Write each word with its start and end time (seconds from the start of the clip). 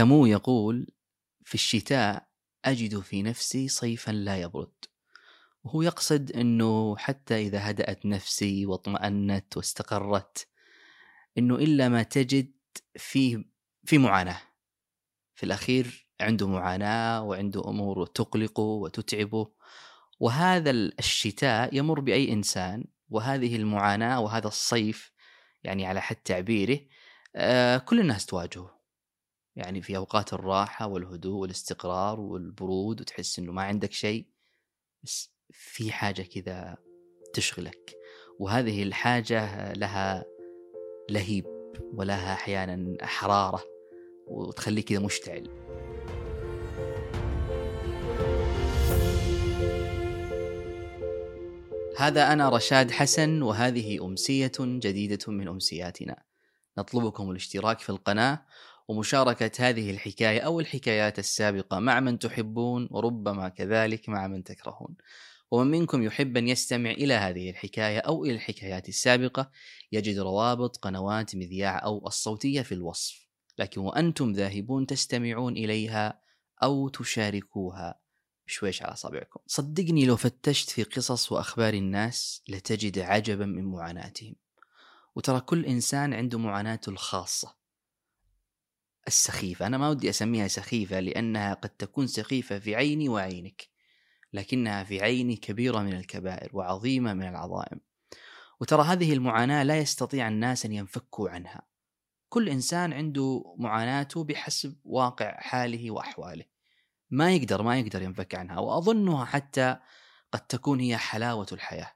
كمو 0.00 0.26
يقول 0.26 0.86
في 1.44 1.54
الشتاء 1.54 2.28
أجد 2.64 3.00
في 3.00 3.22
نفسي 3.22 3.68
صيفا 3.68 4.10
لا 4.10 4.40
يبرد. 4.40 4.72
وهو 5.64 5.82
يقصد 5.82 6.32
أنه 6.32 6.96
حتى 6.96 7.34
إذا 7.34 7.70
هدأت 7.70 8.06
نفسي 8.06 8.66
واطمأنت 8.66 9.56
واستقرت 9.56 10.48
أنه 11.38 11.54
إلا 11.54 11.88
ما 11.88 12.02
تجد 12.02 12.52
فيه 12.96 13.44
في 13.84 13.98
معاناة. 13.98 14.40
في 15.34 15.46
الأخير 15.46 16.08
عنده 16.20 16.48
معاناة 16.48 17.22
وعنده 17.22 17.68
أمور 17.68 18.06
تقلقه 18.06 18.62
وتتعبه. 18.62 19.52
وهذا 20.20 20.70
الشتاء 20.70 21.76
يمر 21.76 22.00
بأي 22.00 22.32
إنسان 22.32 22.84
وهذه 23.08 23.56
المعاناة 23.56 24.20
وهذا 24.20 24.48
الصيف 24.48 25.12
يعني 25.64 25.86
على 25.86 26.00
حد 26.00 26.16
تعبيره 26.16 26.80
آه 27.36 27.78
كل 27.78 28.00
الناس 28.00 28.26
تواجهه. 28.26 28.79
يعني 29.56 29.82
في 29.82 29.96
أوقات 29.96 30.32
الراحة 30.32 30.86
والهدوء 30.86 31.40
والاستقرار 31.40 32.20
والبرود 32.20 33.00
وتحس 33.00 33.38
إنه 33.38 33.52
ما 33.52 33.62
عندك 33.62 33.92
شيء 33.92 34.26
بس 35.02 35.32
في 35.50 35.92
حاجة 35.92 36.22
كذا 36.22 36.76
تشغلك. 37.34 37.96
وهذه 38.38 38.82
الحاجة 38.82 39.72
لها 39.72 40.24
لهيب 41.10 41.46
ولها 41.94 42.32
أحيانا 42.32 43.06
حرارة 43.06 43.64
وتخليك 44.26 44.88
كذا 44.88 44.98
مشتعل. 44.98 45.48
هذا 51.96 52.32
أنا 52.32 52.48
رشاد 52.48 52.90
حسن 52.90 53.42
وهذه 53.42 54.04
أمسية 54.04 54.52
جديدة 54.58 55.18
من 55.28 55.48
أمسياتنا. 55.48 56.22
نطلبكم 56.78 57.30
الاشتراك 57.30 57.78
في 57.78 57.90
القناة 57.90 58.46
ومشاركة 58.90 59.68
هذه 59.68 59.90
الحكاية 59.90 60.40
أو 60.40 60.60
الحكايات 60.60 61.18
السابقة 61.18 61.78
مع 61.78 62.00
من 62.00 62.18
تحبون 62.18 62.88
وربما 62.90 63.48
كذلك 63.48 64.08
مع 64.08 64.26
من 64.26 64.44
تكرهون. 64.44 64.96
ومن 65.50 65.70
منكم 65.70 66.02
يحب 66.02 66.36
أن 66.36 66.48
يستمع 66.48 66.90
إلى 66.90 67.14
هذه 67.14 67.50
الحكاية 67.50 67.98
أو 67.98 68.24
إلى 68.24 68.34
الحكايات 68.34 68.88
السابقة 68.88 69.50
يجد 69.92 70.18
روابط 70.18 70.76
قنوات 70.76 71.36
مذياع 71.36 71.84
أو 71.84 72.06
الصوتية 72.06 72.62
في 72.62 72.72
الوصف. 72.72 73.26
لكن 73.58 73.80
وأنتم 73.80 74.32
ذاهبون 74.32 74.86
تستمعون 74.86 75.56
إليها 75.56 76.20
أو 76.62 76.88
تشاركوها. 76.88 78.00
بشويش 78.46 78.82
على 78.82 78.92
أصابعكم 78.92 79.40
صدقني 79.46 80.06
لو 80.06 80.16
فتشت 80.16 80.70
في 80.70 80.82
قصص 80.82 81.32
وأخبار 81.32 81.74
الناس 81.74 82.42
لتجد 82.48 82.98
عجبا 82.98 83.46
من 83.46 83.64
معاناتهم. 83.64 84.34
وترى 85.16 85.40
كل 85.40 85.66
إنسان 85.66 86.14
عنده 86.14 86.38
معاناته 86.38 86.90
الخاصة. 86.90 87.59
السخيفة. 89.10 89.66
أنا 89.66 89.78
ما 89.78 89.88
ودي 89.88 90.10
أسميها 90.10 90.48
سخيفة 90.48 91.00
لأنها 91.00 91.54
قد 91.54 91.70
تكون 91.70 92.06
سخيفة 92.06 92.58
في 92.58 92.76
عيني 92.76 93.08
وعينك 93.08 93.68
لكنها 94.32 94.84
في 94.84 95.02
عيني 95.02 95.36
كبيرة 95.36 95.78
من 95.78 95.92
الكبائر 95.92 96.50
وعظيمة 96.52 97.14
من 97.14 97.28
العظائم. 97.28 97.80
وترى 98.60 98.82
هذه 98.82 99.12
المعاناة 99.12 99.62
لا 99.62 99.78
يستطيع 99.78 100.28
الناس 100.28 100.66
أن 100.66 100.72
ينفكوا 100.72 101.30
عنها. 101.30 101.62
كل 102.28 102.48
إنسان 102.48 102.92
عنده 102.92 103.54
معاناته 103.58 104.24
بحسب 104.24 104.80
واقع 104.84 105.40
حاله 105.40 105.90
وأحواله. 105.90 106.44
ما 107.10 107.34
يقدر 107.34 107.62
ما 107.62 107.78
يقدر 107.78 108.02
ينفك 108.02 108.34
عنها. 108.34 108.58
وأظنها 108.58 109.24
حتى 109.24 109.76
قد 110.32 110.46
تكون 110.46 110.80
هي 110.80 110.96
حلاوة 110.96 111.46
الحياة. 111.52 111.92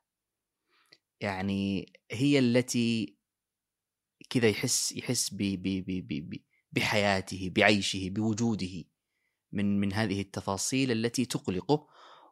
يعني 1.21 1.93
هي 2.11 2.39
التي 2.39 3.19
كذا 4.31 4.49
يحس 4.49 4.93
يحس 4.93 5.35
ب 5.35 5.37
ب 5.37 5.85
ب 5.87 6.31
ب 6.31 6.54
بحياته 6.75 7.51
بعيشه 7.57 8.11
بوجوده 8.11 8.85
من 9.53 9.81
من 9.81 9.93
هذه 9.93 10.21
التفاصيل 10.21 10.91
التي 10.91 11.25
تقلقه 11.25 11.87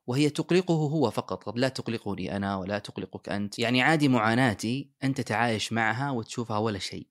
وهي 0.06 0.30
تقلقه 0.30 0.74
هو 0.74 1.10
فقط. 1.10 1.44
قد 1.44 1.58
لا 1.58 1.68
تقلقني 1.68 2.36
أنا 2.36 2.56
ولا 2.56 2.78
تقلقك 2.78 3.28
أنت. 3.28 3.58
يعني 3.58 3.82
عادي 3.82 4.08
معاناتي 4.08 4.90
أنت 5.04 5.20
تعايش 5.20 5.72
معها 5.72 6.10
وتشوفها 6.10 6.58
ولا 6.58 6.78
شيء. 6.78 7.06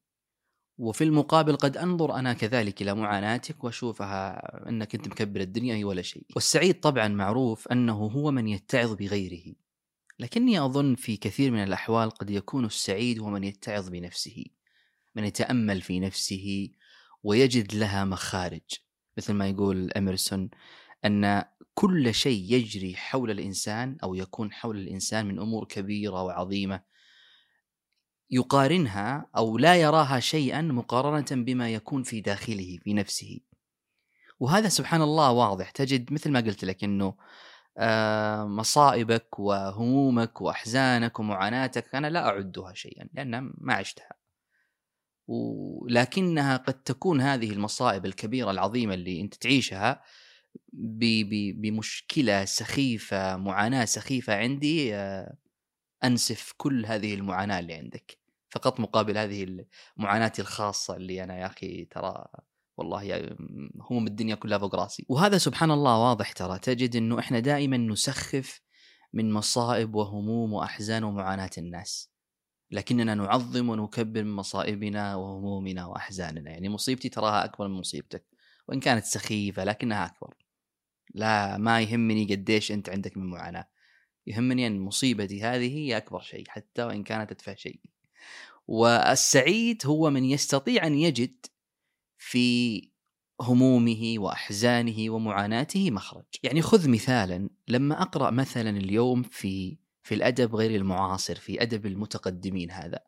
وفي 0.77 1.03
المقابل 1.03 1.55
قد 1.55 1.77
أنظر 1.77 2.15
أنا 2.15 2.33
كذلك 2.33 2.81
إلى 2.81 2.95
معاناتك 2.95 3.63
وأشوفها 3.63 4.41
أنك 4.69 4.95
أنت 4.95 5.07
مكبر 5.07 5.41
الدنيا 5.41 5.75
هي 5.75 5.83
ولا 5.83 6.01
شيء. 6.01 6.25
والسعيد 6.35 6.79
طبعا 6.79 7.07
معروف 7.07 7.67
أنه 7.67 7.93
هو 7.93 8.31
من 8.31 8.47
يتعظ 8.47 8.93
بغيره. 8.93 9.55
لكني 10.19 10.59
أظن 10.59 10.95
في 10.95 11.17
كثير 11.17 11.51
من 11.51 11.63
الأحوال 11.63 12.11
قد 12.11 12.29
يكون 12.29 12.65
السعيد 12.65 13.19
هو 13.19 13.29
من 13.29 13.43
يتعظ 13.43 13.89
بنفسه 13.89 14.45
من 15.15 15.23
يتأمل 15.23 15.81
في 15.81 15.99
نفسه 15.99 16.69
ويجد 17.23 17.75
لها 17.75 18.05
مخارج. 18.05 18.61
مثل 19.17 19.33
ما 19.33 19.47
يقول 19.47 19.91
اميرسون 19.91 20.49
أن 21.05 21.43
كل 21.73 22.13
شيء 22.13 22.53
يجري 22.53 22.95
حول 22.95 23.31
الإنسان 23.31 23.97
أو 24.03 24.15
يكون 24.15 24.53
حول 24.53 24.77
الإنسان 24.77 25.25
من 25.25 25.39
أمور 25.39 25.65
كبيرة 25.65 26.23
وعظيمة 26.23 26.81
يقارنها 28.31 29.29
أو 29.37 29.57
لا 29.57 29.75
يراها 29.75 30.19
شيئا 30.19 30.61
مقارنة 30.61 31.43
بما 31.43 31.69
يكون 31.69 32.03
في 32.03 32.21
داخله 32.21 32.77
في 32.83 32.93
نفسه. 32.93 33.39
وهذا 34.39 34.69
سبحان 34.69 35.01
الله 35.01 35.31
واضح. 35.31 35.71
تجد 35.71 36.13
مثل 36.13 36.31
ما 36.31 36.39
قلت 36.39 36.65
لك 36.65 36.83
إنه 36.83 37.13
آه، 37.77 38.45
مصائبك 38.45 39.39
وهمومك 39.39 40.41
وأحزانك 40.41 41.19
ومعاناتك 41.19 41.95
أنا 41.95 42.07
لا 42.07 42.27
أعدها 42.27 42.73
شيئا 42.73 43.09
لأن 43.13 43.53
ما 43.57 43.73
عشتها. 43.73 44.20
ولكنها 45.27 46.57
قد 46.57 46.83
تكون 46.83 47.21
هذه 47.21 47.51
المصائب 47.51 48.05
الكبيرة 48.05 48.51
العظيمة 48.51 48.93
اللي 48.93 49.21
أنت 49.21 49.35
تعيشها 49.35 50.03
بمشكلة 50.73 52.45
سخيفة 52.45 53.37
معاناة 53.37 53.85
سخيفة 53.85 54.35
عندي 54.35 54.95
آه، 54.95 55.35
أنسف 56.03 56.53
كل 56.57 56.85
هذه 56.85 57.13
المعاناة 57.13 57.59
اللي 57.59 57.73
عندك. 57.73 58.17
فقط 58.49 58.79
مقابل 58.79 59.17
هذه 59.17 59.65
معاناتي 59.97 60.41
الخاصة 60.41 60.95
اللي 60.95 61.23
أنا 61.23 61.37
يا 61.37 61.45
أخي 61.45 61.85
ترى 61.85 62.25
والله 62.77 63.29
هموم 63.91 64.07
الدنيا 64.07 64.35
كلها 64.35 64.57
فوق 64.57 64.75
راسي. 64.75 65.05
وهذا 65.09 65.37
سبحان 65.37 65.71
الله 65.71 65.97
واضح 65.97 66.31
ترى. 66.31 66.59
تجد 66.59 66.95
إنه 66.95 67.19
إحنا 67.19 67.39
دائما 67.39 67.77
نسخف 67.77 68.61
من 69.13 69.33
مصائب 69.33 69.95
وهموم 69.95 70.53
وأحزان 70.53 71.03
ومعاناة 71.03 71.49
الناس. 71.57 72.10
لكننا 72.71 73.15
نعظم 73.15 73.69
ونكبر 73.69 74.23
من 74.23 74.35
مصائبنا 74.35 75.15
وهمومنا 75.15 75.85
وأحزاننا. 75.85 76.51
يعني 76.51 76.69
مصيبتي 76.69 77.09
تراها 77.09 77.45
أكبر 77.45 77.67
من 77.67 77.79
مصيبتك 77.79 78.25
وإن 78.67 78.79
كانت 78.79 79.05
سخيفة 79.05 79.63
لكنها 79.63 80.05
أكبر. 80.05 80.33
لا 81.13 81.57
ما 81.57 81.81
يهمني 81.81 82.25
قديش 82.25 82.71
أنت 82.71 82.89
عندك 82.89 83.17
من 83.17 83.25
معاناة. 83.25 83.67
يهمني 84.27 84.67
أن 84.67 84.79
مصيبتي 84.79 85.43
هذه 85.43 85.77
هي 85.77 85.97
أكبر 85.97 86.21
شيء 86.21 86.43
حتى 86.47 86.83
وإن 86.83 87.03
كانت 87.03 87.31
أتفه 87.31 87.55
شيء. 87.55 87.79
والسعيد 88.67 89.81
هو 89.85 90.09
من 90.09 90.25
يستطيع 90.25 90.87
أن 90.87 90.95
يجد 90.95 91.45
في 92.17 92.91
همومه 93.41 94.15
وأحزانه 94.17 95.09
ومعاناته 95.09 95.91
مخرج. 95.91 96.25
يعني 96.43 96.61
خذ 96.61 96.89
مثالا 96.89 97.49
لما 97.67 98.01
أقرأ 98.01 98.31
مثلا 98.31 98.69
اليوم 98.69 99.23
في 99.23 99.77
في 100.11 100.15
الأدب 100.15 100.55
غير 100.55 100.75
المعاصر 100.75 101.35
في 101.35 101.61
أدب 101.61 101.85
المتقدمين 101.85 102.71
هذا. 102.71 102.99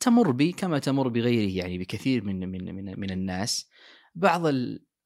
تمر 0.00 0.30
بي 0.30 0.52
كما 0.52 0.78
تمر 0.78 1.08
بغيره 1.08 1.58
يعني 1.58 1.78
بكثير 1.78 2.24
من 2.24 2.48
من 2.48 2.74
من, 2.74 3.00
من 3.00 3.10
الناس. 3.10 3.70
بعض 4.14 4.42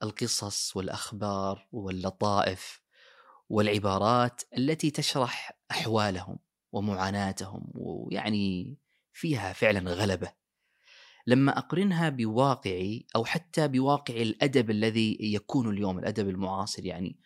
القصص 0.02 0.76
والأخبار 0.76 1.68
واللطائف 1.72 2.80
والعبارات 3.48 4.42
التي 4.58 4.90
تشرح 4.90 5.58
أحوالهم 5.70 6.38
ومعاناتهم 6.72 7.72
ويعني 7.74 8.76
فيها 9.12 9.52
فعلا 9.52 9.92
غلبة. 9.92 10.32
لما 11.26 11.58
أقرنها 11.58 12.08
بواقعي 12.08 13.06
أو 13.16 13.24
حتى 13.24 13.68
بواقع 13.68 14.14
الأدب 14.14 14.70
الذي 14.70 15.18
يكون 15.20 15.71
اليوم 15.71 15.98
الأدب 15.98 16.28
المعاصر 16.28 16.84
يعني 16.84 17.21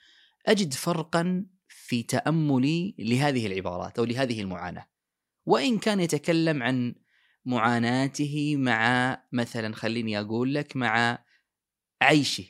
أجد 0.47 0.73
فرقا 0.73 1.47
في 1.71 2.03
تأملي 2.03 2.95
لهذه 2.99 3.47
العبارات 3.47 3.99
أو 3.99 4.05
لهذه 4.05 4.41
المعاناة. 4.41 4.87
وإن 5.47 5.79
كان 5.79 6.01
يتكلم 6.01 6.63
عن 6.63 6.95
معاناته 7.45 8.57
مع 8.57 9.17
مثلا 9.33 9.75
خليني 9.75 10.21
أقول 10.21 10.55
لك 10.55 10.77
مع 10.77 11.25
عيشه 12.03 12.45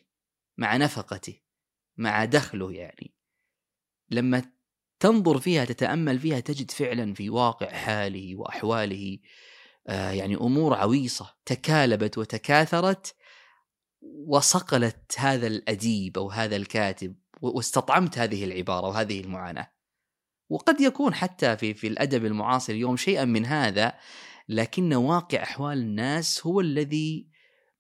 مع 0.59 0.77
نفقته 0.77 1.41
مع 1.97 2.25
دخله 2.25 2.73
يعني. 2.73 3.15
لما 4.11 4.43
تنظر 5.01 5.39
فيها 5.39 5.65
تتأمل 5.65 6.19
فيها 6.19 6.41
تجد 6.41 6.71
فعلا 6.71 7.15
في 7.15 7.31
واقع 7.31 7.73
حاله 7.73 8.37
وأحواله 8.37 9.19
آه 9.89 10.11
يعني 10.11 10.37
أمور 10.37 10.75
عويصة 10.75 11.37
تكالبت 11.45 12.19
وتكاثرت 12.19 13.15
وصقلت 14.27 15.15
هذا 15.19 15.47
الأديب 15.47 16.19
أو 16.19 16.31
هذا 16.31 16.57
الكاتب 16.57 17.17
واستطعمت 17.41 18.19
هذه 18.19 18.45
العبارة 18.45 18.87
وهذه 18.87 19.21
المعاناة. 19.21 19.73
وقد 20.49 20.81
يكون 20.81 21.15
حتى 21.15 21.57
في 21.57 21.75
في 21.75 21.87
الأدب 21.87 22.25
المعاصر 22.25 22.73
اليوم 22.73 22.97
شيئا 22.97 23.25
من 23.25 23.47
هذا 23.47 23.95
لكن 24.49 24.95
واقع 24.95 25.43
أحوال 25.43 25.79
الناس 25.79 26.47
هو 26.47 26.61
الذي 26.61 27.29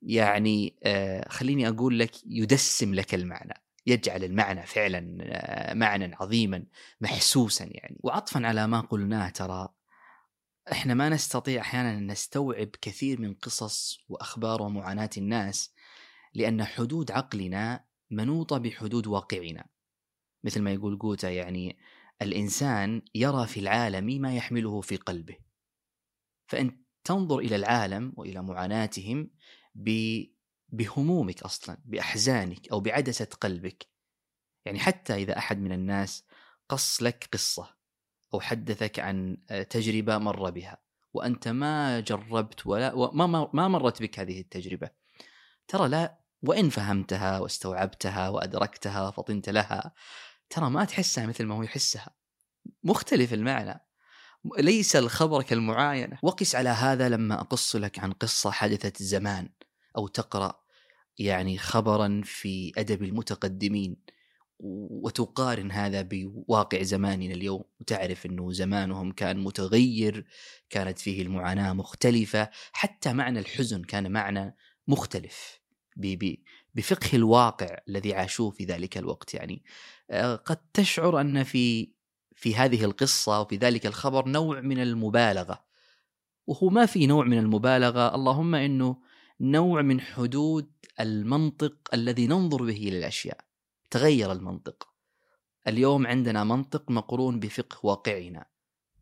يعني 0.02 0.78
آه 0.82 1.28
خليني 1.28 1.68
أقول 1.68 1.98
لك 1.98 2.10
يدسم 2.26 2.94
لك 2.94 3.14
المعنى 3.14 3.54
يجعل 3.86 4.24
المعنى 4.24 4.66
فعلا 4.66 5.18
آه 5.22 5.74
معنى 5.74 6.14
عظيما 6.14 6.64
محسوسا 7.00 7.64
يعني 7.64 7.96
وعطفا 8.00 8.46
على 8.46 8.66
ما 8.66 8.80
قلناه 8.80 9.28
ترى 9.28 9.68
إحنا 10.72 10.94
ما 10.94 11.08
نستطيع 11.08 11.60
أحيانا 11.60 11.92
أن 11.92 12.10
نستوعب 12.10 12.68
كثير 12.82 13.20
من 13.20 13.34
قصص 13.34 14.04
وأخبار 14.08 14.62
ومعاناة 14.62 15.10
الناس 15.16 15.74
لأن 16.34 16.64
حدود 16.64 17.10
عقلنا 17.10 17.84
منوطة 18.10 18.58
بحدود 18.58 19.06
واقعنا. 19.06 19.66
مثل 20.44 20.62
ما 20.62 20.72
يقول 20.72 20.98
جوتا 20.98 21.30
يعني 21.30 21.78
الإنسان 22.22 23.02
يرى 23.14 23.46
في 23.46 23.60
العالم 23.60 24.04
ما 24.04 24.36
يحمله 24.36 24.80
في 24.80 24.96
قلبه. 24.96 25.36
فانت 26.46 26.80
تنظر 27.04 27.38
إلى 27.38 27.56
العالم 27.56 28.12
وإلى 28.16 28.42
معاناتهم 28.42 29.30
بهمومك 30.68 31.42
أصلا 31.42 31.78
بأحزانك 31.84 32.68
أو 32.68 32.80
بعدسة 32.80 33.28
قلبك. 33.40 33.86
يعني 34.64 34.78
حتى 34.78 35.14
إذا 35.14 35.38
أحد 35.38 35.58
من 35.58 35.72
الناس 35.72 36.24
قص 36.68 37.02
لك 37.02 37.28
قصة 37.32 37.76
أو 38.34 38.40
حدثك 38.40 38.98
عن 38.98 39.36
تجربة 39.70 40.18
مر 40.18 40.50
بها 40.50 40.78
وأنت 41.12 41.48
ما 41.48 42.00
جربت 42.00 42.66
ولا 42.66 42.92
وما 42.94 43.50
ما 43.52 43.68
مرت 43.68 44.02
بك 44.02 44.18
هذه 44.18 44.40
التجربة 44.40 44.90
ترى 45.68 45.88
لا 45.88 46.19
وإن 46.42 46.68
فهمتها 46.68 47.38
واستوعبتها 47.38 48.28
وأدركتها 48.28 49.08
وفطنت 49.08 49.48
لها 49.48 49.92
ترى 50.50 50.70
ما 50.70 50.84
تحسها 50.84 51.26
مثل 51.26 51.44
ما 51.44 51.54
هو 51.54 51.62
يحسها. 51.62 52.10
مختلف 52.84 53.34
المعنى. 53.34 53.80
ليس 54.58 54.96
الخبر 54.96 55.42
كالمعاينة. 55.42 56.18
وقس 56.22 56.54
على 56.54 56.68
هذا 56.68 57.08
لما 57.08 57.40
أقص 57.40 57.76
لك 57.76 57.98
عن 57.98 58.12
قصة 58.12 58.50
حدثت 58.50 59.02
زمان 59.02 59.48
أو 59.96 60.06
تقرأ 60.06 60.60
يعني 61.18 61.58
خبرا 61.58 62.22
في 62.24 62.72
أدب 62.76 63.02
المتقدمين 63.02 63.96
وتقارن 64.58 65.70
هذا 65.70 66.02
بواقع 66.02 66.82
زماننا 66.82 67.34
اليوم. 67.34 67.64
وتعرف 67.80 68.26
أنه 68.26 68.52
زمانهم 68.52 69.12
كان 69.12 69.38
متغير 69.44 70.26
كانت 70.70 70.98
فيه 70.98 71.22
المعاناة 71.22 71.72
مختلفة 71.72 72.50
حتى 72.72 73.12
معنى 73.12 73.38
الحزن 73.38 73.82
كان 73.82 74.12
معنى 74.12 74.56
مختلف. 74.88 75.59
بفقه 76.74 77.16
الواقع 77.16 77.78
الذي 77.88 78.14
عاشوه 78.14 78.50
في 78.50 78.64
ذلك 78.64 78.98
الوقت 78.98 79.34
يعني. 79.34 79.62
آه، 80.10 80.36
قد 80.36 80.56
تشعر 80.74 81.20
أن 81.20 81.42
في 81.44 81.92
في 82.34 82.54
هذه 82.54 82.84
القصة 82.84 83.40
وفي 83.40 83.56
ذلك 83.56 83.86
الخبر 83.86 84.28
نوع 84.28 84.60
من 84.60 84.82
المبالغة. 84.82 85.64
وهو 86.46 86.68
ما 86.68 86.86
في 86.86 87.06
نوع 87.06 87.24
من 87.24 87.38
المبالغة 87.38 88.14
اللهم 88.14 88.54
أنه 88.54 88.96
نوع 89.40 89.82
من 89.82 90.00
حدود 90.00 90.72
المنطق 91.00 91.74
الذي 91.94 92.26
ننظر 92.26 92.62
به 92.62 92.90
للأشياء. 92.92 93.40
تغير 93.90 94.32
المنطق. 94.32 94.88
اليوم 95.68 96.06
عندنا 96.06 96.44
منطق 96.44 96.90
مقرون 96.90 97.40
بفقه 97.40 97.86
واقعنا. 97.86 98.46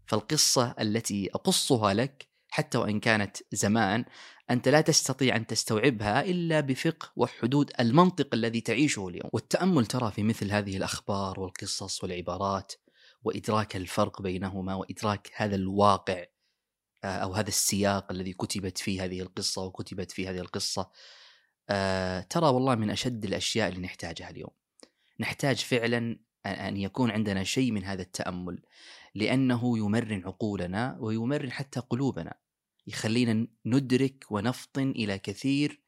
فالقصة 0.06 0.75
التي 0.81 1.31
أقصها 1.35 1.94
لك 1.94 2.29
حتى 2.50 2.79
وإن 2.79 3.00
كانت 3.00 3.37
زمان 3.52 4.05
أنت 4.50 4.68
لا 4.68 4.80
تستطيع 4.80 5.36
أن 5.36 5.46
تستوعبها 5.46 6.24
إلا 6.24 6.60
بفقه 6.60 7.12
وحدود 7.16 7.70
المنطق 7.80 8.34
الذي 8.34 8.60
تعيشه 8.60 9.08
اليوم 9.08 9.30
والتأمل 9.32 9.86
ترى 9.86 10.10
في 10.12 10.22
مثل 10.22 10.50
هذه 10.50 10.76
الأخبار 10.76 11.40
والقصص 11.40 12.04
والعبارات 12.04 12.72
وإدراك 13.22 13.76
الفرق 13.76 14.22
بينهما 14.22 14.74
وإدراك 14.74 15.30
هذا 15.34 15.56
الواقع 15.56 16.24
آه، 17.04 17.06
أو 17.06 17.32
هذا 17.32 17.48
السياق 17.48 18.12
الذي 18.12 18.32
كتبت 18.32 18.78
فيه 18.78 19.04
هذه 19.04 19.20
القصة 19.20 19.64
وكتبت 19.64 20.12
فيه 20.12 20.30
هذه 20.30 20.38
القصة 20.38 20.90
آه، 21.70 22.20
ترى 22.20 22.46
والله 22.46 22.74
من 22.74 22.90
أشد 22.90 23.24
الأشياء 23.24 23.68
اللي 23.68 23.80
نحتاجها 23.80 24.30
اليوم. 24.30 24.50
نحتاج 25.20 25.56
فعلا 25.56 26.18
ان 26.46 26.76
يكون 26.76 27.10
عندنا 27.10 27.44
شيء 27.44 27.72
من 27.72 27.84
هذا 27.84 28.02
التأمل 28.02 28.62
لأنه 29.14 29.78
يمرن 29.78 30.22
عقولنا 30.26 30.96
ويمرن 31.00 31.52
حتى 31.52 31.80
قلوبنا. 31.80 32.34
يخلينا 32.88 33.46
ندرك 33.67 34.25
ونفطن 34.31 34.90
إلى 34.90 35.19
كثير 35.19 35.82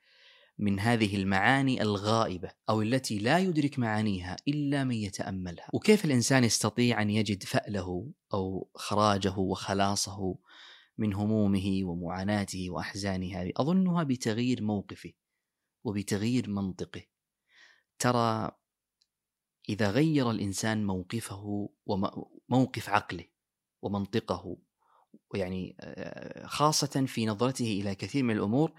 من 0.58 0.81
هذه 0.81 1.17
المعاني 1.17 1.82
الغائبة 1.82 2.50
أو 2.69 2.82
التي 2.82 3.19
لا 3.19 3.38
يدرك 3.38 3.79
معانيها 3.79 4.37
إلا 4.49 4.85
من 4.85 4.94
يتأملها، 4.94 5.67
وكيف 5.73 6.05
الإنسان 6.05 6.44
يستطيع 6.44 7.02
أن 7.02 7.11
يجد 7.11 7.43
فأله 7.43 8.12
أو 8.35 8.70
خراجه 8.75 9.38
وخلاصه 9.38 10.37
من 10.99 11.14
همومه 11.14 11.81
ومعاناته 11.85 12.70
وأحزانه 12.70 13.43
هذه، 13.43 13.52
أظنها 13.56 14.02
بتغيير 14.02 14.62
موقفه 14.62 15.12
وبتغيير 15.85 16.50
منطقه. 16.50 17.02
ترى 17.99 18.50
إذا 19.69 19.91
غير 19.91 20.31
الإنسان 20.31 20.87
موقفه 20.87 21.70
وموقف 21.87 22.88
عقله 22.88 23.25
ومنطقه 23.82 24.56
يعني 25.34 25.76
آه، 25.80 26.46
خاصة 26.46 27.04
في 27.06 27.26
نظرته 27.26 27.80
إلى 27.80 27.94
كثير 27.94 28.22
من 28.22 28.36
الأمور 28.36 28.72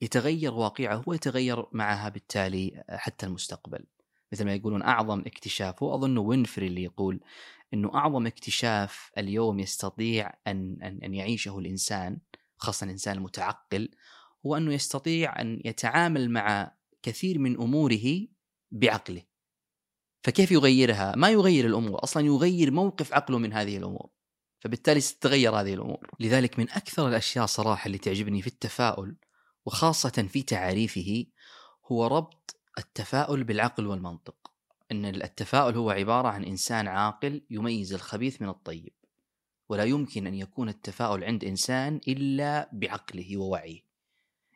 يتغير 0.00 0.54
واقعه 0.54 1.02
ويتغير 1.06 1.66
معها 1.72 2.08
بالتالي 2.08 2.84
حتى 2.88 3.26
المستقبل. 3.26 3.86
مثل 4.32 4.44
ما 4.44 4.54
يقولون 4.54 4.82
أعظم 4.82 5.20
اكتشاف 5.20 5.82
وأظن 5.82 6.18
وينفري 6.18 6.66
اللي 6.66 6.82
يقول 6.82 7.20
أنه 7.74 7.94
أعظم 7.94 8.26
اكتشاف 8.26 9.10
اليوم 9.18 9.60
يستطيع 9.60 10.32
أن, 10.46 10.78
أن, 10.82 10.98
أن 11.04 11.14
يعيشه 11.14 11.58
الإنسان 11.58 12.18
خاصة 12.56 12.84
الإنسان 12.84 13.16
المتعقل 13.16 13.88
هو 14.46 14.56
أنه 14.56 14.74
يستطيع 14.74 15.40
أن 15.40 15.60
يتعامل 15.64 16.30
مع 16.30 16.72
كثير 17.02 17.38
من 17.38 17.60
أموره 17.60 18.26
بعقله. 18.70 19.22
فكيف 20.24 20.52
يغيرها؟ 20.52 21.16
ما 21.16 21.30
يغير 21.30 21.66
الأمور؟ 21.66 22.04
أصلا 22.04 22.26
يغير 22.26 22.70
موقف 22.70 23.14
عقله 23.14 23.38
من 23.38 23.52
هذه 23.52 23.76
الأمور. 23.76 24.10
فبالتالي 24.60 25.00
ستتغير 25.00 25.60
هذه 25.60 25.74
الأمور. 25.74 26.10
لذلك 26.20 26.58
من 26.58 26.70
أكثر 26.70 27.08
الأشياء 27.08 27.46
صراحة 27.46 27.86
اللي 27.86 27.98
تعجبني 27.98 28.42
في 28.42 28.46
التفاؤل 28.46 29.16
وخاصة 29.66 30.26
في 30.32 30.42
تعريفه 30.42 31.26
هو 31.86 32.06
ربط 32.06 32.60
التفاؤل 32.78 33.44
بالعقل 33.44 33.86
والمنطق. 33.86 34.52
إن 34.92 35.04
التفاؤل 35.04 35.76
هو 35.76 35.90
عبارة 35.90 36.28
عن 36.28 36.44
إنسان 36.44 36.88
عاقل 36.88 37.42
يميز 37.50 37.92
الخبيث 37.92 38.42
من 38.42 38.48
الطيب. 38.48 38.92
ولا 39.68 39.84
يمكن 39.84 40.26
أن 40.26 40.34
يكون 40.34 40.68
التفاؤل 40.68 41.24
عند 41.24 41.44
إنسان 41.44 42.00
إلا 42.08 42.70
بعقله 42.72 43.36
ووعيه. 43.36 43.80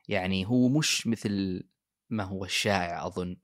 يعني 0.09 0.47
هو 0.47 0.69
مش 0.69 1.07
مثل 1.07 1.63
ما 2.11 2.25
هو 2.25 2.45
الشائع 2.45 3.07
أظن. 3.07 3.37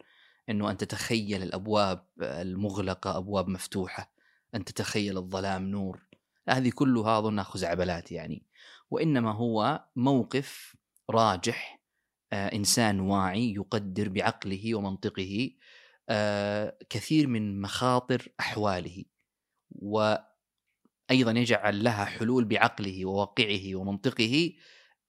إنه 0.49 0.71
أن 0.71 0.77
تتخيل 0.77 1.43
الأبواب 1.43 2.07
المغلقة 2.23 3.17
أبواب 3.17 3.49
مفتوحة. 3.49 4.13
أن 4.55 4.65
تتخيل 4.65 5.19
الظلام 5.19 5.63
نور. 5.63 6.10
هذه 6.51 6.71
كلها 6.75 7.19
اظنها 7.19 7.45
خزعبلات 7.45 8.13
يعني. 8.13 8.47
وإنما 8.91 9.33
هو 9.33 9.85
موقف 9.97 10.77
راجح 11.11 11.81
آه، 12.33 12.55
إنسان 12.55 13.01
واعي 13.01 13.55
يقدر 13.55 14.09
بعقله 14.09 14.75
ومنطقه 14.75 15.51
آه، 16.09 16.79
كثير 16.91 17.27
من 17.27 17.61
مخاطر 17.61 18.29
أحواله. 18.41 19.05
وأيضا 19.71 20.29
يجعل 21.11 21.85
لها 21.85 22.05
حلول 22.05 22.45
بعقله 22.45 23.05
وواقعه 23.05 23.75
ومنطقه 23.75 24.53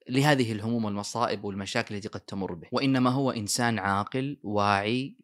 لهذه 0.10 0.51
الهموم 0.51 0.86
والمصائب 0.86 1.43
والمشاكل 1.43 1.95
التي 1.95 2.07
قد 2.07 2.19
تمر 2.19 2.53
به. 2.53 2.67
وإنما 2.71 3.10
هو 3.10 3.31
إنسان 3.31 3.79
عاقل 3.79 4.39
واعي 4.43 5.17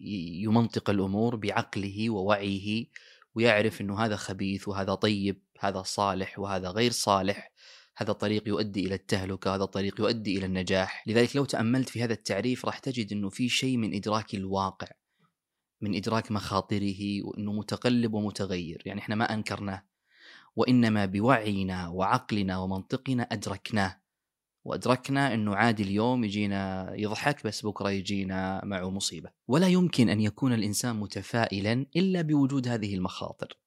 يمنطق 0.43 0.89
الأمور 0.89 1.35
بعقله 1.35 2.09
ووعيه 2.09 2.87
ويعرف 3.35 3.81
إنه 3.81 3.99
هذا 3.99 4.15
خبيث 4.15 4.67
وهذا 4.67 4.95
طيب. 4.95 5.46
هذا 5.59 5.81
صالح 5.81 6.39
وهذا 6.39 6.69
غير 6.69 6.91
صالح 6.91 7.51
هذا 7.97 8.11
الطريق 8.11 8.47
يؤدي 8.47 8.87
إلى 8.87 8.95
التهلكة 8.95 9.55
هذا 9.55 9.63
الطريق 9.63 9.99
يؤدي 9.99 10.37
إلى 10.37 10.45
النجاح. 10.45 11.03
لذلك 11.07 11.35
لو 11.35 11.45
تأملت 11.45 11.89
في 11.89 12.03
هذا 12.03 12.13
التعريف 12.13 12.65
راح 12.65 12.79
تجد 12.79 13.11
إنه 13.11 13.29
في 13.29 13.49
شيء 13.49 13.77
من 13.77 13.95
إدراك 13.95 14.35
الواقع 14.35 14.87
من 15.81 15.95
إدراك 15.95 16.31
مخاطره 16.31 17.23
وإنه 17.23 17.53
متقلب 17.53 18.13
ومتغير. 18.13 18.81
يعني 18.85 18.99
إحنا 18.99 19.15
ما 19.15 19.33
أنكرناه 19.33 19.83
وإنما 20.55 21.05
بوعينا 21.05 21.87
وعقلنا 21.87 22.57
ومنطقنا 22.57 23.23
أدركناه. 23.23 24.01
وأدركنا 24.65 25.33
إنه 25.33 25.55
عادي 25.55 25.83
اليوم 25.83 26.23
يجينا 26.23 26.91
يضحك 26.95 27.47
بس 27.47 27.65
بكرة 27.65 27.89
يجينا 27.89 28.61
معه 28.65 28.89
مصيبة. 28.89 29.29
ولا 29.47 29.67
يمكن 29.67 30.09
أن 30.09 30.21
يكون 30.21 30.53
الإنسان 30.53 30.95
متفائلا 30.95 31.85
إلا 31.95 32.21
بوجود 32.21 32.67
هذه 32.67 32.95
المخاطر. 32.95 33.59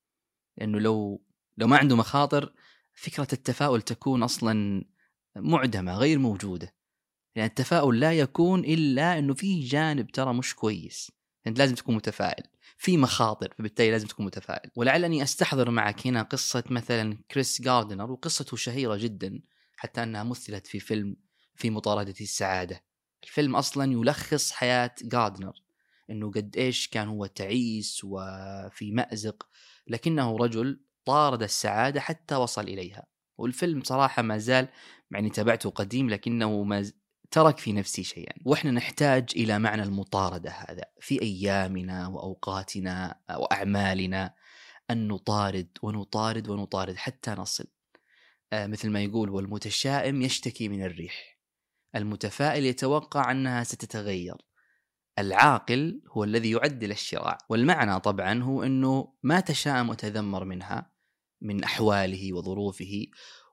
لأنه 0.58 0.78
لو 0.78 1.22
لو 1.60 1.66
ما 1.66 1.76
عنده 1.76 1.96
مخاطر 1.96 2.52
فكرة 2.94 3.28
التفاؤل 3.32 3.82
تكون 3.82 4.22
أصلا 4.22 4.84
معدمة 5.36 5.96
غير 5.96 6.18
موجودة. 6.18 6.74
يعني 7.34 7.48
التفاؤل 7.48 8.00
لا 8.00 8.12
يكون 8.12 8.60
إلا 8.64 9.18
أنه 9.18 9.34
في 9.34 9.60
جانب 9.60 10.10
ترى 10.10 10.34
مش 10.34 10.54
كويس. 10.54 11.12
أنت 11.46 11.58
لازم 11.58 11.74
تكون 11.74 11.94
متفائل. 11.94 12.44
في 12.78 12.96
مخاطر 12.96 13.54
فبالتالي 13.58 13.90
لازم 13.90 14.06
تكون 14.06 14.26
متفائل. 14.26 14.70
ولعلني 14.76 15.22
أستحضر 15.22 15.70
معك 15.70 16.06
هنا 16.06 16.22
قصة 16.22 16.64
مثلا 16.70 17.18
كريس 17.30 17.62
جاردنر 17.62 18.10
وقصته 18.10 18.56
شهيرة 18.56 18.96
جدا 18.96 19.40
حتى 19.76 20.02
أنها 20.02 20.22
مثلت 20.22 20.66
في 20.66 20.80
فيلم 20.80 21.16
في 21.54 21.70
مطاردة 21.70 22.14
السعادة. 22.20 22.84
الفيلم 23.24 23.56
أصلا 23.56 23.92
يلخص 23.92 24.52
حياة 24.52 24.94
جاردنر 25.02 25.62
إنه 26.10 26.30
قد 26.30 26.56
إيش 26.56 26.88
كان 26.88 27.08
هو 27.08 27.26
تعيس 27.26 28.00
وفي 28.04 28.92
مأزق 28.92 29.46
لكنه 29.86 30.36
رجل 30.36 30.80
طارد 31.04 31.42
السعادة 31.42 32.00
حتى 32.00 32.34
وصل 32.34 32.62
إليها. 32.62 33.06
والفيلم 33.38 33.82
صراحة 33.82 34.22
ما 34.22 34.38
زال 34.38 34.68
يعني 35.10 35.30
تابعته 35.30 35.70
قديم 35.70 36.10
لكنه 36.10 36.62
ما 36.62 36.82
ز... 36.82 36.94
ترك 37.30 37.58
في 37.58 37.72
نفسي 37.72 38.02
شيئا. 38.04 38.34
وإحنا 38.44 38.70
نحتاج 38.70 39.30
إلى 39.36 39.58
معنى 39.58 39.82
المطاردة 39.82 40.50
هذا 40.50 40.84
في 41.00 41.22
أيامنا 41.22 42.08
وأوقاتنا 42.08 43.20
وأعمالنا 43.30 44.34
أن 44.90 45.08
نطارد 45.08 45.68
ونطارد 45.82 46.48
ونطارد 46.48 46.96
حتى 46.96 47.30
نصل. 47.30 47.66
آه 48.52 48.66
مثل 48.66 48.90
ما 48.90 49.02
يقول 49.02 49.30
والمتشائم 49.30 50.22
يشتكي 50.22 50.68
من 50.68 50.82
الريح. 50.84 51.40
المتفائل 51.96 52.64
يتوقع 52.66 53.30
أنها 53.30 53.64
ستتغير. 53.64 54.49
العاقل 55.20 56.02
هو 56.08 56.24
الذي 56.24 56.50
يعدل 56.50 56.90
الشراع 56.90 57.38
والمعنى 57.48 58.00
طبعا 58.00 58.42
هو 58.42 58.62
إنه 58.62 59.12
ما 59.22 59.40
تشائم 59.40 59.88
وتذمر 59.88 60.44
منها 60.44 60.90
من 61.40 61.64
أحواله 61.64 62.32
وظروفه 62.32 63.06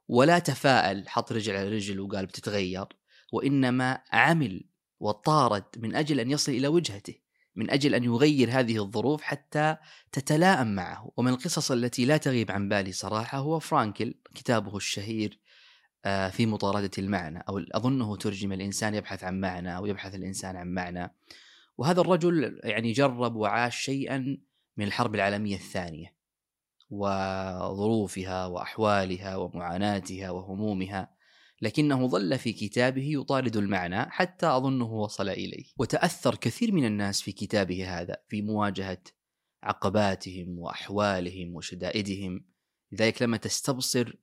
ولا 0.07 0.39
تفاءل 0.39 1.09
حط 1.09 1.31
رجل 1.31 1.55
على 1.55 1.69
رجل 1.69 1.99
وقال 1.99 2.25
بتتغير 2.25 2.85
وإنما 3.33 4.01
عمل 4.11 4.69
وطارد 4.99 5.63
من 5.77 5.95
أجل 5.95 6.19
أن 6.19 6.31
يصل 6.31 6.51
إلى 6.51 6.67
وجهته 6.67 7.15
من 7.57 7.71
أجل 7.71 7.95
أن 7.95 8.03
يغير 8.03 8.59
هذه 8.59 8.83
الظروف 8.83 9.21
حتى 9.21 9.75
تتلائم 10.11 10.75
معه. 10.75 11.11
ومن 11.17 11.31
القصص 11.31 11.71
التي 11.71 12.05
لا 12.05 12.17
تغيب 12.17 12.51
عن 12.51 12.69
بالي 12.69 12.91
صراحة 12.91 13.37
هو 13.37 13.59
فرانكل 13.59 14.13
كتابه 14.35 14.77
الشهير 14.77 15.39
آه، 16.05 16.29
في 16.29 16.45
مطاردة 16.45 16.91
المعنى 16.97 17.43
أو 17.49 17.57
أظنه 17.71 18.15
ترجم 18.15 18.53
الإنسان 18.53 18.95
يبحث 18.95 19.23
عن 19.23 19.39
معنى 19.39 19.77
أو 19.77 19.85
يبحث 19.85 20.15
الإنسان 20.15 20.55
عن 20.55 20.67
معنى. 20.67 21.15
وهذا 21.77 22.01
الرجل 22.01 22.59
يعني 22.63 22.91
جرب 22.91 23.35
وعاش 23.35 23.77
شيئا 23.77 24.37
من 24.77 24.85
الحرب 24.85 25.15
العالمية 25.15 25.55
الثانية 25.55 26.17
وظروفها 26.89 28.45
وأحوالها 28.45 29.35
ومعاناتها 29.35 30.31
وهمومها 30.31 31.17
لكنه 31.61 32.07
ظل 32.07 32.37
في 32.37 32.53
كتابه 32.53 33.05
يطارد 33.13 33.57
المعنى 33.57 34.01
حتى 34.09 34.45
أظنه 34.45 34.93
وصل 34.93 35.29
إليه. 35.29 35.65
وتأثر 35.77 36.35
كثير 36.35 36.71
من 36.71 36.85
الناس 36.85 37.21
في 37.21 37.31
كتابه 37.31 37.99
هذا 37.99 38.17
في 38.27 38.41
مواجهة 38.41 39.01
عقباتهم 39.63 40.59
وأحوالهم 40.59 41.55
وشدائدهم. 41.55 42.45
لذلك 42.91 43.21
لما 43.21 43.37
تستبصر 43.37 44.15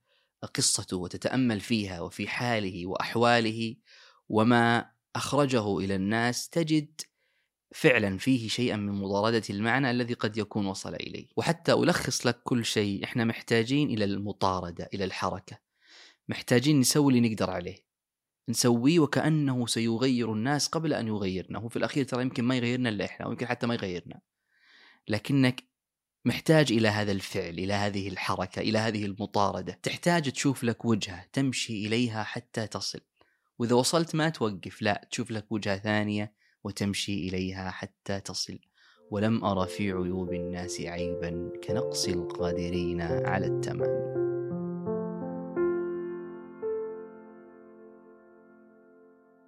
قصته 0.55 0.97
وتتأمل 0.97 1.61
فيها 1.61 2.01
وفي 2.01 2.29
حاله 2.29 2.87
وأحواله 2.87 3.77
وما 4.29 4.91
أخرجه 5.17 5.79
إلى 5.79 5.95
الناس 5.95 6.49
تجد 6.49 7.01
فعلا 7.75 8.19
فيه 8.19 8.49
شيئا 8.49 8.77
من 8.77 8.93
مضاردة 8.93 9.43
المعنى 9.51 9.91
الذي 9.91 10.15
قد 10.15 10.37
يكون 10.37 10.67
وصل 10.67 10.95
إليه، 10.95 11.27
وحتى 11.37 11.73
ألخص 11.73 12.27
لك 12.27 12.43
كل 12.43 12.65
شيء 12.65 13.05
إحنا 13.05 13.25
محتاجين 13.25 13.91
إلى 13.91 14.05
المطاردة، 14.05 14.89
إلى 14.95 15.05
الحركة. 15.05 15.59
محتاجين 16.29 16.81
نسوي 16.81 17.13
اللي 17.13 17.29
نقدر 17.29 17.51
عليه. 17.51 17.77
نسويه 18.49 18.99
وكأنه 18.99 19.67
سيغير 19.67 20.33
الناس 20.33 20.69
قبل 20.69 20.95
أن 20.95 21.09
يغيرنا، 21.09 21.59
هو 21.59 21.69
في 21.69 21.77
الأخير 21.77 22.05
ترى 22.05 22.23
يمكن 22.23 22.45
ما 22.45 22.57
يغيرنا 22.57 22.89
إلا 22.89 23.05
إحنا، 23.05 23.27
ويمكن 23.27 23.47
حتى 23.47 23.67
ما 23.67 23.75
يغيرنا. 23.75 24.21
لكنك 25.09 25.65
محتاج 26.25 26.73
إلى 26.73 26.89
هذا 26.89 27.13
الفعل 27.13 27.59
إلى 27.59 27.73
هذه 27.73 28.09
الحركة 28.09 28.61
إلى 28.61 28.79
هذه 28.79 29.05
المطاردة 29.05 29.79
تحتاج 29.83 30.33
تشوف 30.33 30.65
لك 30.65 30.85
وجهة 30.85 31.25
تمشي 31.33 31.87
إليها 31.87 32.23
حتى 32.23 32.67
تصل 32.67 33.01
وإذا 33.59 33.75
وصلت 33.75 34.15
ما 34.15 34.29
توقف 34.29 34.83
لا 34.83 35.09
تشوف 35.11 35.31
لك 35.31 35.53
وجهة 35.53 35.79
ثانية 35.79 36.44
وتمشي 36.65 37.29
إليها 37.29 37.71
حتى 37.71 38.21
تصل. 38.21 38.59
ولم 39.11 39.45
أرى 39.45 39.67
في 39.67 39.93
عيوب 39.93 40.33
الناس 40.33 40.81
عيبا 40.81 41.53
كنقص 41.69 42.09
القادرين 42.09 43.01
على 43.01 43.47
التمام. 43.47 44.24